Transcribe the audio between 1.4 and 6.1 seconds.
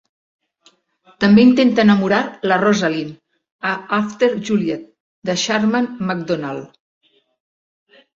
intenta enamorar la Rosaline a "After Juliet" de Sharman